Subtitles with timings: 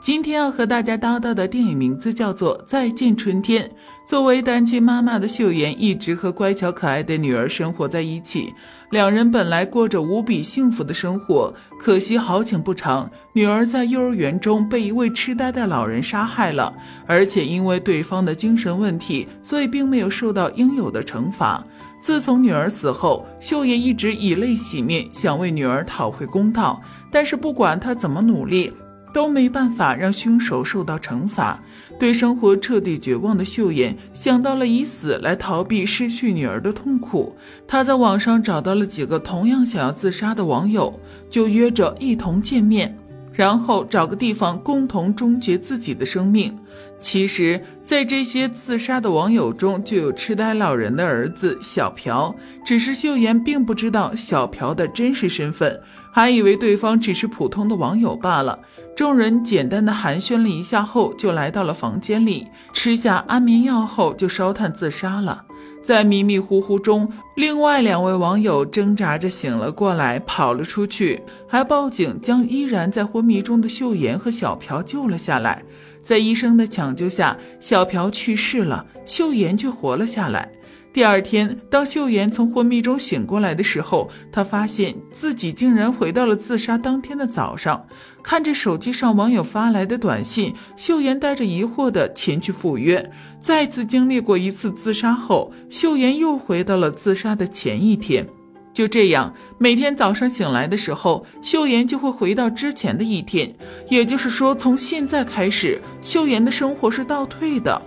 [0.00, 3.64] 今天要和大家叨叨的电影名字叫做《再见春天》。
[4.06, 8.50] 作为单亲妈妈的秀妍，一直和乖巧可爱的女儿生活在一起。
[8.90, 16.74] 两人本来过着无比幸福的生活，可惜好景不长，女儿在幼儿园中被一位痴呆的老人杀害了，
[17.06, 21.62] 而且因为对方的精神问题，所以并没有受到应有的惩罚。
[22.00, 26.80] 自从女儿死后，秀妍一直以泪洗面，想为女儿讨回公道，
[27.12, 28.72] 但是不管她怎么努力。
[29.12, 31.62] 都没办法让凶手受到惩罚。
[31.98, 37.36] 对生活彻底绝望的秀妍想到了以死来逃避失去女儿的痛苦。
[37.68, 42.96] 她在网上找到了几个同样想要自杀的网友，就约着一同见面，
[43.32, 46.56] 然后找个地方共同终结自己的生命。
[46.98, 52.34] 其实，在这些自杀的网友中，就有痴呆老人的儿子小朴。
[52.64, 55.80] 只是秀妍并不知道小朴的真实身份，
[56.12, 58.58] 还以为对方只是普通的网友罢了。
[58.96, 65.44] 众人简单的寒暄了一下后，就来到了房间里，吃下安眠药后就烧炭自杀了。
[65.82, 75.62] 在迷迷糊糊中，另外两位网友挣扎着醒了过来，跑了出去，还报警将依然在昏迷中的秀妍和小朴救了下来。
[76.02, 80.50] 在医生的抢救下，小朴去世了，秀妍却活了下来。
[80.92, 87.86] 第二天，当秀妍从昏迷中醒过来的时候，她发现自己竟然回到了自杀当天的早上。
[88.24, 93.08] 看着手机上网友发来的短信，秀妍带着疑惑的前去赴约。
[93.40, 98.26] 再次经历过一次自杀后，秀妍又回到了自杀的前一天。
[98.72, 103.54] 就这样，每天早上醒来的时候，秀妍就会回到之前的一天。
[103.88, 107.80] 也就是说，从现在开始，秀妍的生活是倒退的。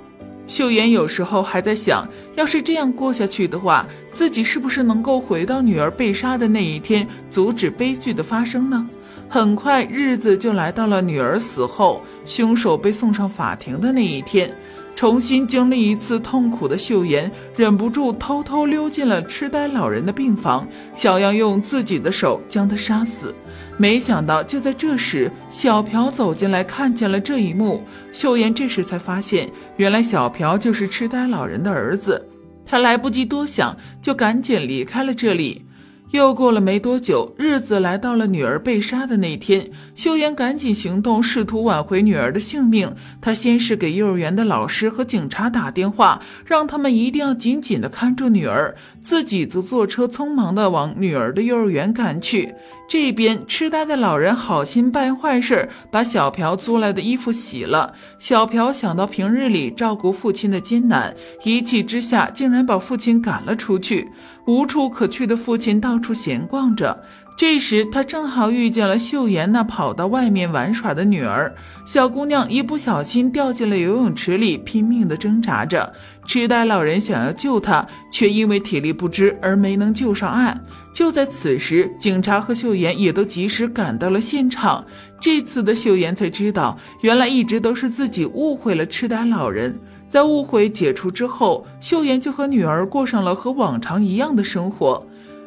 [0.53, 8.87] 秀妍有时候还在想，要是这样过下去的话，自己是不是能够回到女儿被杀的那一天，阻止悲剧的发生呢？
[9.27, 14.55] 很快，日子就来到了女儿死后，凶手被送上法庭的那一天。
[14.95, 23.33] 重新经历一次痛苦的秀妍，忍不住偷偷溜进了痴呆老人的病房，想要用自己的手将他杀死。
[23.75, 27.83] 没想到，就在这时，小朴走进来，看见了这一幕。
[28.11, 32.29] 秀妍这时才发现，原来小朴就是痴呆老人的儿子。
[32.65, 35.65] 他来不及多想，就赶紧离开了这里。
[36.13, 39.71] 又过了没多久，日子来到了女儿被杀的那天。
[39.95, 42.95] 秀妍赶紧行动，试图挽回女儿的性命。
[43.19, 52.53] 她先是给幼儿园的老师和警察打电话，让他们一定要紧紧的看住女儿，自己则坐车匆忙的往女儿的幼儿园赶去。
[52.87, 57.93] 这边痴呆的老人好心办坏事，把小朴租来的衣服洗了。
[58.19, 64.11] 小朴想到平日里照顾父亲的艰难，一气之下竟然把父亲赶了出去。
[64.45, 67.01] 无处可去的父亲到处闲逛着。
[67.35, 71.53] 这时，他正好遇见了秀妍那跑到外面玩耍的女儿。
[71.85, 75.91] 小姑娘一不小心掉进了游泳池里，拼命地挣扎着。
[76.25, 80.63] 痴呆老人想要救她，却因为体力不支而没能救上岸。
[80.93, 84.85] 就在此时，警察和秀妍也都及时赶到了现场。
[85.19, 89.77] 这次的秀妍才知道，原来一直都是自己误会了痴呆老人。
[90.07, 95.03] 在误会解除之后，秀妍就和女儿过上了和往常一样的生活。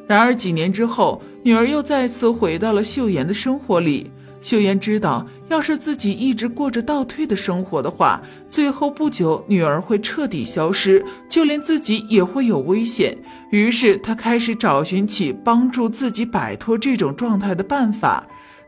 [0.07, 4.11] 然而几年之后，女儿又再次回到了秀妍的生活里。
[4.41, 13.17] 秀妍知道，要是自己一直过着倒退的生活的话，最后不久女儿会彻底消失，就连自己也会有危险。
[13.51, 18.25] 于是她开始找寻起帮助自己摆脱这种状态的办法。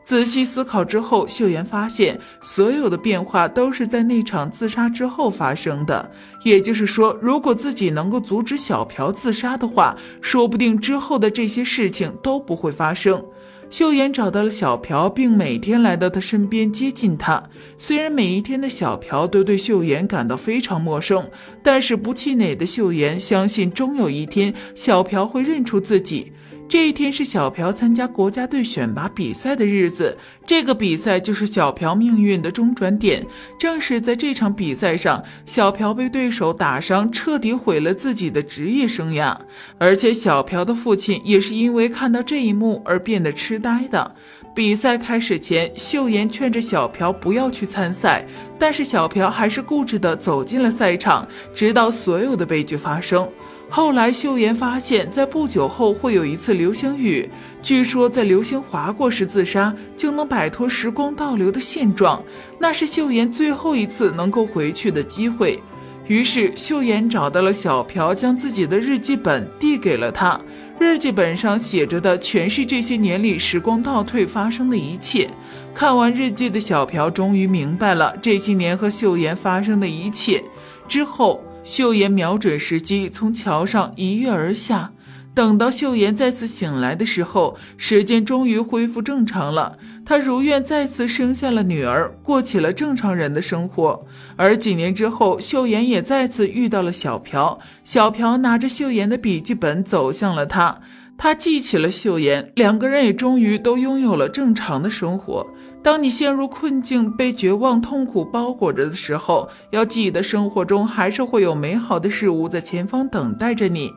[0.08, 6.10] 仔细思考之后，秀妍发现所有的变化都是在那场自杀之后发生的。
[6.42, 13.22] 也就是说，如果自己能够阻止小朴自杀的话，说不定之后的这些事情都不会发生。
[13.68, 17.42] 秀妍找到了小朴，并每天来到他身边接近他。
[17.76, 21.28] 虽然每一天的小朴都对秀妍感到非常陌生，
[21.62, 26.32] 但是不气馁的秀妍相信，终有一天小朴会认出自己。
[26.68, 30.14] 这一天是小朴参加国家队选拔比赛的日子，
[30.44, 33.26] 这个比赛就是小朴命运的中转点。
[33.58, 39.34] 正是在这场比赛上，小朴被对手打伤，彻底毁了自己的职业生涯。
[39.78, 44.14] 而且，小朴的父亲也是因为看到这一幕而变得痴呆的。
[44.54, 48.26] 比赛开始前，秀妍劝着小朴不要去参赛，
[48.58, 53.26] 但是小朴还是固执地走进了赛场，直到所有的悲剧发生。
[53.70, 57.28] 后来，秀妍发现，在不久后会有一次流星雨。
[57.62, 62.22] 据说，在流星划过时自杀，就能摆脱时光倒流的现状。
[62.58, 65.62] 那是秀妍最后一次能够回去的机会。
[66.06, 70.40] 于是，秀妍找到了小朴，将自己的日记本递给了他。
[70.78, 75.28] 日记本上写着的全是这些年里时光倒退发生的一切。
[75.74, 80.42] 看完日记的小朴终于明白了这些年和秀妍发生的一切。
[80.88, 84.92] 之后，秀妍瞄准时机从桥上一跃而下。
[85.34, 89.78] 等到秀妍再次醒来的时候，时间终于恢复正常了。
[90.04, 94.04] 她如愿再次生下了女儿，过起了正常人的生活。
[94.34, 97.60] 而几年之后，秀妍也再次遇到了小朴。
[97.84, 100.80] 小朴拿着秀妍的笔记本走向了她，
[101.18, 105.44] 他记起了秀妍，两个人也终于都拥有了正常的生活。
[105.82, 113.90] 当你陷入困境，被绝望、痛苦包裹着的时候，要记得，生活中还是会有美好的事物在前方等待着你。